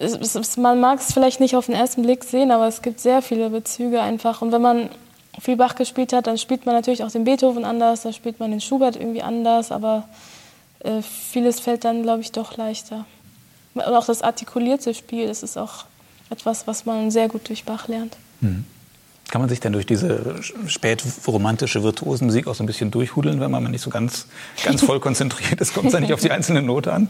[0.00, 3.00] es, es, man mag es vielleicht nicht auf den ersten Blick sehen, aber es gibt
[3.00, 4.40] sehr viele Bezüge einfach.
[4.40, 4.88] Und wenn man
[5.38, 8.50] viel Bach gespielt hat, dann spielt man natürlich auch den Beethoven anders, dann spielt man
[8.50, 10.08] den Schubert irgendwie anders, aber
[10.80, 13.06] äh, vieles fällt dann, glaube ich, doch leichter.
[13.74, 15.84] Und auch das artikulierte Spiel, das ist auch
[16.30, 18.16] etwas, was man sehr gut durch Bach lernt.
[18.40, 18.64] Mhm.
[19.30, 23.62] Kann man sich denn durch diese spätromantische Virtuosenmusik auch so ein bisschen durchhudeln, wenn man
[23.70, 24.26] nicht so ganz,
[24.64, 25.72] ganz voll konzentriert ist?
[25.72, 27.08] Kommt es da nicht auf die einzelne Note an?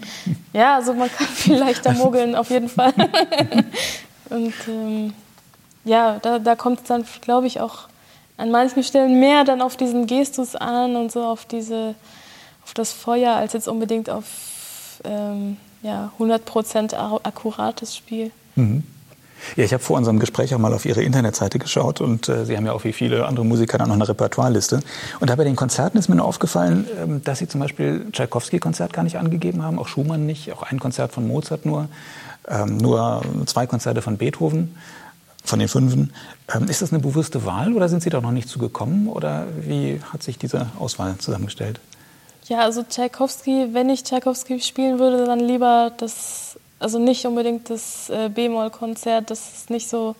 [0.52, 2.92] Ja, also man kann viel leichter mogeln, auf jeden Fall.
[4.28, 5.14] Und ähm,
[5.85, 7.88] ja, da, da kommt es dann, glaube ich, auch
[8.37, 11.94] an manchen Stellen mehr dann auf diesen Gestus an und so auf diese,
[12.70, 14.24] auf das Feuer, als jetzt unbedingt auf
[15.02, 18.30] ähm, ja, 100% akkurates Spiel.
[18.54, 18.85] Mhm.
[19.56, 22.56] Ja, ich habe vor unserem Gespräch auch mal auf Ihre Internetseite geschaut und äh, Sie
[22.56, 24.80] haben ja auch wie viele andere Musiker dann noch eine Repertoireliste.
[25.18, 28.92] Und da bei den Konzerten ist mir nur aufgefallen, ähm, dass Sie zum Beispiel Tchaikovsky-Konzert
[28.92, 31.88] gar nicht angegeben haben, auch Schumann nicht, auch ein Konzert von Mozart nur,
[32.46, 34.76] ähm, nur zwei Konzerte von Beethoven,
[35.42, 36.12] von den fünfen.
[36.54, 40.00] Ähm, ist das eine bewusste Wahl oder sind Sie da noch nicht zugekommen oder wie
[40.12, 41.80] hat sich diese Auswahl zusammengestellt?
[42.50, 48.10] Ja, also Tchaikovsky, wenn ich Tchaikovsky spielen würde, dann lieber das also nicht unbedingt das
[48.10, 50.16] äh, B-Moll-Konzert, das ist nicht so,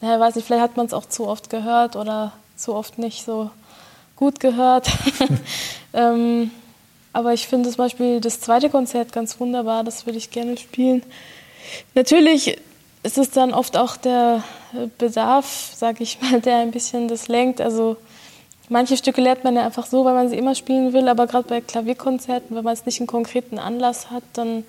[0.00, 3.24] naja, weiß nicht, vielleicht hat man es auch zu oft gehört oder zu oft nicht
[3.24, 3.52] so
[4.16, 4.88] gut gehört.
[5.94, 6.50] ähm,
[7.12, 11.04] aber ich finde zum Beispiel das zweite Konzert ganz wunderbar, das würde ich gerne spielen.
[11.94, 12.58] Natürlich
[13.04, 14.42] ist es dann oft auch der
[14.74, 17.60] äh, Bedarf, sage ich mal, der ein bisschen das lenkt.
[17.60, 17.98] Also
[18.68, 21.48] manche Stücke lernt man ja einfach so, weil man sie immer spielen will, aber gerade
[21.48, 24.64] bei Klavierkonzerten, wenn man es nicht einen konkreten Anlass hat, dann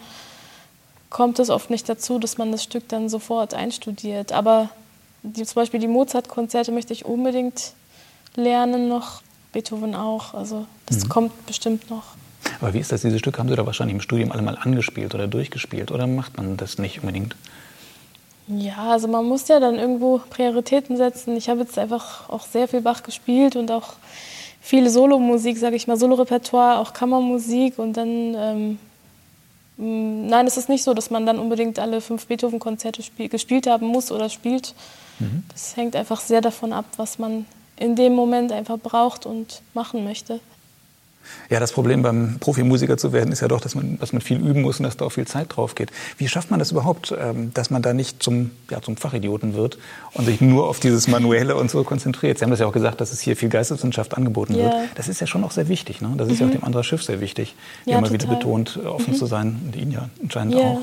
[1.10, 4.32] kommt es oft nicht dazu, dass man das Stück dann sofort einstudiert.
[4.32, 4.70] Aber
[5.24, 7.74] die, zum Beispiel die Mozart-Konzerte möchte ich unbedingt
[8.36, 9.22] lernen noch,
[9.54, 10.34] Beethoven auch.
[10.34, 11.10] Also das mhm.
[11.10, 12.04] kommt bestimmt noch.
[12.62, 13.02] Aber wie ist das?
[13.02, 16.38] Diese Stücke haben Sie da wahrscheinlich im Studium alle mal angespielt oder durchgespielt oder macht
[16.38, 17.36] man das nicht unbedingt?
[18.48, 21.36] Ja, also man muss ja dann irgendwo Prioritäten setzen.
[21.36, 23.94] Ich habe jetzt einfach auch sehr viel Bach gespielt und auch
[24.62, 28.80] viel Solomusik, sage ich mal, Solorepertoire, auch Kammermusik und dann ähm,
[29.78, 33.88] Mm, nein, es ist nicht so, dass man dann unbedingt alle fünf Beethoven-Konzerte gespielt haben
[33.88, 34.74] muss oder spielt.
[35.20, 35.44] Mhm.
[35.52, 37.46] Das hängt einfach sehr davon ab, was man
[37.78, 40.40] in dem Moment einfach braucht und machen möchte.
[41.50, 44.38] Ja, das Problem beim Profimusiker zu werden ist ja doch, dass man, dass man viel
[44.38, 45.92] üben muss und dass da auch viel Zeit drauf geht.
[46.18, 49.78] Wie schafft man das überhaupt, ähm, dass man da nicht zum, ja, zum Fachidioten wird
[50.14, 52.38] und sich nur auf dieses Manuelle und so konzentriert?
[52.38, 54.66] Sie haben das ja auch gesagt, dass es hier viel Geisteswissenschaft angeboten ja.
[54.66, 54.74] wird.
[54.96, 56.02] Das ist ja schon auch sehr wichtig.
[56.02, 56.14] Ne?
[56.18, 56.40] Das ist mhm.
[56.40, 56.60] ja auch mhm.
[56.60, 58.14] dem anderen Schiff sehr wichtig, ja, immer total.
[58.14, 59.18] wieder betont, offen mhm.
[59.18, 60.62] zu sein und Ihnen ja anscheinend ja.
[60.62, 60.80] auch.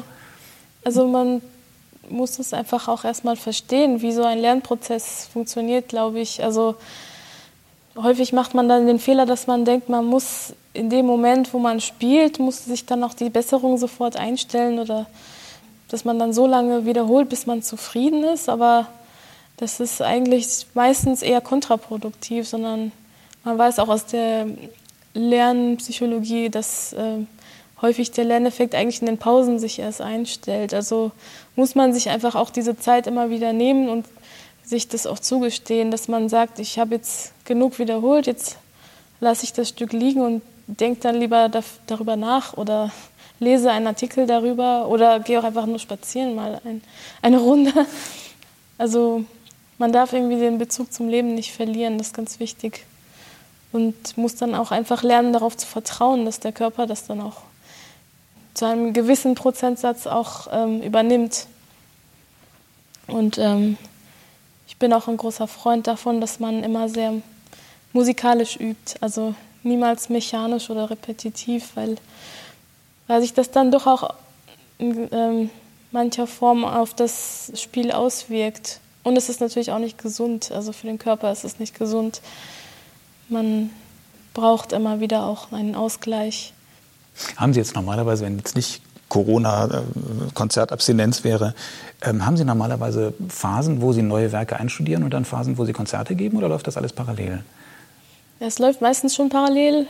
[0.85, 1.41] Also man
[2.11, 6.43] muss es einfach auch erstmal verstehen, wie so ein Lernprozess funktioniert, glaube ich.
[6.43, 6.77] Also
[7.97, 11.59] häufig macht man dann den Fehler, dass man denkt, man muss in dem Moment, wo
[11.59, 15.07] man spielt, muss sich dann auch die Besserung sofort einstellen oder
[15.89, 18.49] dass man dann so lange wiederholt, bis man zufrieden ist.
[18.49, 18.89] Aber
[19.57, 22.91] das ist eigentlich meistens eher kontraproduktiv, sondern
[23.45, 24.47] man weiß auch aus der
[25.13, 27.19] Lernpsychologie, dass äh,
[27.81, 30.75] häufig der Lerneffekt eigentlich in den Pausen sich erst einstellt.
[30.75, 31.13] Also
[31.55, 34.07] muss man sich einfach auch diese Zeit immer wieder nehmen und
[34.65, 38.57] sich das auch zugestehen, dass man sagt, ich habe jetzt genug wiederholt, jetzt
[39.21, 41.51] lasse ich das Stück liegen und denke dann lieber
[41.87, 42.91] darüber nach oder
[43.41, 46.83] lese einen Artikel darüber oder gehe auch einfach nur spazieren, mal ein,
[47.23, 47.73] eine Runde.
[48.77, 49.25] Also
[49.79, 52.87] man darf irgendwie den Bezug zum Leben nicht verlieren, das ist ganz wichtig.
[53.71, 57.43] Und muss dann auch einfach lernen, darauf zu vertrauen, dass der Körper das dann auch
[58.55, 61.47] zu einem gewissen Prozentsatz auch ähm, übernimmt.
[63.07, 63.77] Und ähm,
[64.75, 67.15] ich bin auch ein großer Freund davon, dass man immer sehr
[67.93, 71.97] musikalisch übt, also niemals mechanisch oder repetitiv, weil,
[73.07, 74.13] weil sich das dann doch auch
[74.79, 75.51] in ähm,
[75.93, 78.81] mancher Form auf das Spiel auswirkt.
[79.05, 82.21] Und es ist natürlich auch nicht gesund, also für den Körper ist es nicht gesund.
[83.29, 83.71] Man
[84.35, 86.53] braucht immer wieder auch einen Ausgleich.
[87.37, 88.83] Haben Sie jetzt normalerweise, wenn jetzt nicht
[89.15, 91.55] Corona-Konzertabstinenz wäre.
[92.03, 95.73] Ähm, haben Sie normalerweise Phasen, wo Sie neue Werke einstudieren und dann Phasen, wo Sie
[95.73, 97.45] Konzerte geben oder läuft das alles parallel?
[98.41, 99.87] Es läuft meistens schon parallel.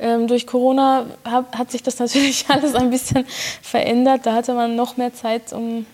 [0.00, 3.24] Ähm, durch Corona hab, hat sich das natürlich alles ein bisschen
[3.62, 4.26] verändert.
[4.26, 5.86] Da hatte man noch mehr Zeit, um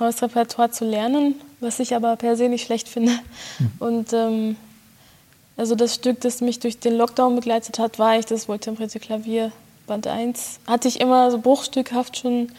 [0.00, 3.12] neues Repertoire zu lernen, was ich aber per se nicht schlecht finde.
[3.60, 3.70] Mhm.
[3.78, 4.56] Und ähm,
[5.56, 9.52] also das Stück, das mich durch den Lockdown begleitet hat, war ich das wohltemperierte Klavier
[9.90, 12.52] Band 1 hatte ich immer so bruchstückhaft schon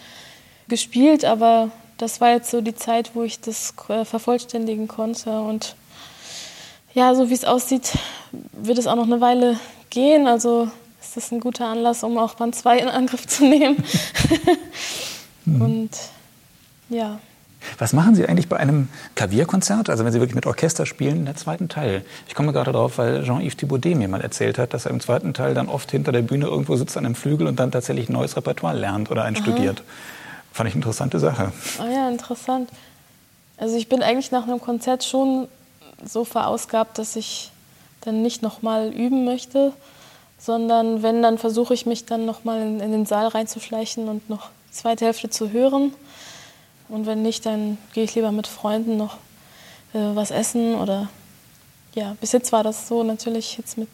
[0.67, 5.39] gespielt, aber das war jetzt so die Zeit, wo ich das äh, vervollständigen konnte.
[5.39, 5.77] Und
[6.93, 7.93] ja, so wie es aussieht,
[8.51, 9.57] wird es auch noch eine Weile
[9.89, 10.27] gehen.
[10.27, 10.69] Also
[10.99, 13.81] ist das ein guter Anlass, um auch Band 2 in Angriff zu nehmen.
[15.45, 15.91] Und
[16.89, 17.17] ja.
[17.77, 21.25] Was machen Sie eigentlich bei einem Klavierkonzert, also wenn Sie wirklich mit Orchester spielen, in
[21.25, 22.03] der zweiten Teil?
[22.27, 25.33] Ich komme gerade darauf, weil Jean-Yves Thibaudet mir mal erzählt hat, dass er im zweiten
[25.33, 28.13] Teil dann oft hinter der Bühne irgendwo sitzt an einem Flügel und dann tatsächlich ein
[28.13, 29.83] neues Repertoire lernt oder einstudiert.
[30.51, 31.51] Fand ich eine interessante Sache.
[31.79, 32.69] Oh ja, interessant.
[33.57, 35.47] Also ich bin eigentlich nach einem Konzert schon
[36.03, 37.51] so verausgabt, dass ich
[38.01, 39.73] dann nicht nochmal üben möchte,
[40.39, 44.49] sondern wenn, dann versuche ich mich dann nochmal in, in den Saal reinzuschleichen und noch
[44.71, 45.93] zweite Hälfte zu hören.
[46.91, 49.15] Und wenn nicht, dann gehe ich lieber mit Freunden noch
[49.93, 51.09] äh, was essen oder
[51.93, 53.89] ja, bis jetzt war das so natürlich jetzt mit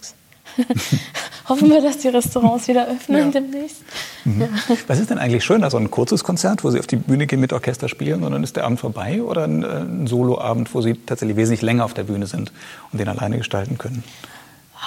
[1.50, 3.32] Hoffen wir, dass die Restaurants wieder öffnen ja.
[3.32, 3.84] demnächst.
[4.26, 4.42] Mhm.
[4.42, 4.48] Ja.
[4.88, 7.40] Was ist denn eigentlich schöner, so ein kurzes Konzert, wo Sie auf die Bühne gehen
[7.40, 10.82] mit Orchester spielen und dann ist der Abend vorbei oder ein, äh, ein Soloabend, wo
[10.82, 12.52] Sie tatsächlich wesentlich länger auf der Bühne sind
[12.92, 14.04] und den alleine gestalten können?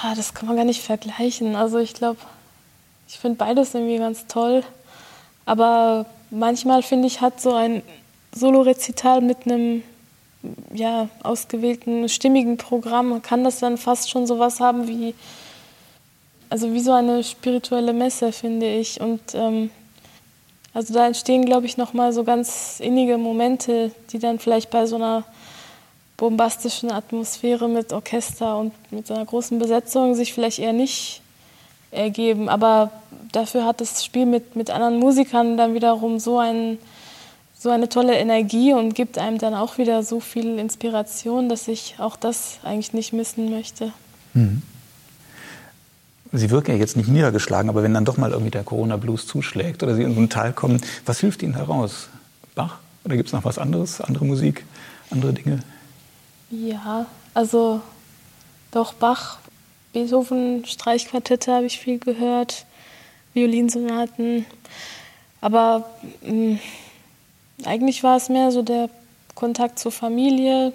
[0.03, 1.55] Ah, das kann man gar nicht vergleichen.
[1.55, 2.19] Also ich glaube,
[3.07, 4.63] ich finde beides irgendwie ganz toll.
[5.45, 7.81] Aber manchmal finde ich, hat so ein
[8.33, 9.83] Solo-Rezital mit einem
[10.73, 15.13] ja, ausgewählten, stimmigen Programm, kann das dann fast schon sowas haben wie
[16.51, 18.99] also wie so eine spirituelle Messe, finde ich.
[18.99, 19.71] Und ähm,
[20.73, 24.97] also da entstehen, glaube ich, nochmal so ganz innige Momente, die dann vielleicht bei so
[24.97, 25.23] einer
[26.17, 31.21] bombastischen Atmosphäre mit Orchester und mit so einer großen Besetzung sich vielleicht eher nicht
[31.89, 32.49] ergeben.
[32.49, 32.91] Aber
[33.31, 36.79] dafür hat das Spiel mit, mit anderen Musikern dann wiederum so, ein,
[37.61, 41.93] so eine tolle Energie und gibt einem dann auch wieder so viel Inspiration, dass ich
[41.99, 43.93] auch das eigentlich nicht missen möchte.
[44.33, 44.63] Mhm.
[46.31, 49.83] Sie wirken ja jetzt nicht niedergeschlagen, aber wenn dann doch mal irgendwie der Corona-Blues zuschlägt
[49.83, 52.09] oder Sie in so ein Tal kommen, was hilft Ihnen heraus?
[52.55, 52.79] Bach?
[53.05, 54.65] Oder gibt es noch was anderes, andere Musik,
[55.11, 55.59] andere Dinge?
[56.49, 57.05] Ja,
[57.35, 57.81] also
[58.71, 59.37] doch Bach,
[59.93, 62.65] Beethoven, Streichquartette habe ich viel gehört,
[63.35, 64.47] Violinsonaten.
[65.41, 65.91] Aber
[66.23, 66.59] mh, hm,
[67.65, 68.89] eigentlich war es mehr so der
[69.35, 70.73] Kontakt zur Familie,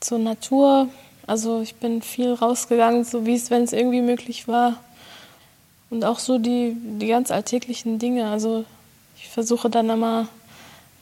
[0.00, 0.88] zur Natur,
[1.26, 4.74] also ich bin viel rausgegangen, so wie es, wenn es irgendwie möglich war.
[5.88, 8.28] Und auch so die, die ganz alltäglichen Dinge.
[8.30, 8.64] Also
[9.16, 10.28] ich versuche dann immer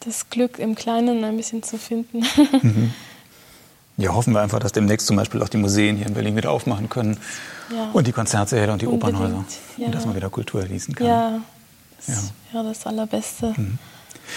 [0.00, 2.24] das Glück im Kleinen ein bisschen zu finden.
[2.62, 2.92] Mhm.
[4.00, 6.52] Ja, hoffen wir einfach, dass demnächst zum Beispiel auch die Museen hier in Berlin wieder
[6.52, 7.18] aufmachen können
[7.74, 7.90] ja.
[7.92, 9.18] und die Konzertsäle und die Unbedingt.
[9.18, 9.44] Opernhäuser.
[9.76, 9.86] Ja.
[9.86, 11.06] Und dass man wieder Kultur genießen kann.
[11.06, 11.40] Ja,
[11.96, 12.62] das ja.
[12.62, 13.54] das Allerbeste.
[13.56, 13.78] Mhm.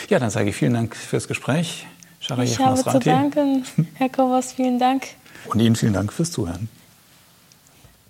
[0.10, 1.88] Ja, dann sage ich vielen Dank fürs Gespräch.
[2.20, 3.66] ich habe zu danken,
[3.96, 5.08] Herr Kovas, vielen Dank.
[5.48, 6.70] Und Ihnen vielen Dank fürs Zuhören.